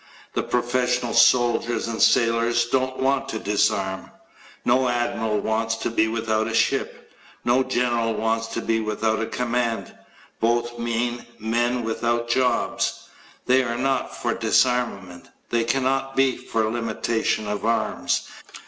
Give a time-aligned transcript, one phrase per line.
[0.33, 4.09] The professional soldiers and sailors don't want to disarm.
[4.65, 7.11] No admiral wants to be without a ship.
[7.45, 9.95] No general wants to be without a command.
[10.39, 13.09] Both mean men without jobs.
[13.45, 15.29] They are not for disarmament.
[15.51, 18.27] They cannot be for limitations of arms.